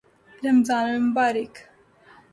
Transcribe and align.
رمضان 0.45 0.85
المبارک 0.89 1.69